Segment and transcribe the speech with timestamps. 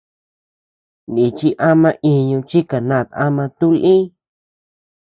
[1.13, 3.95] Nichi ama íñuu chi kanát ama tuʼu lï.